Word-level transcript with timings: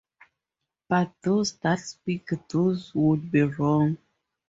But 0.89 1.11
those 1.21 1.55
that 1.59 1.79
speak 1.79 2.29
thus 2.49 2.91
would 2.95 3.29
be 3.31 3.43
wrong. 3.43 3.97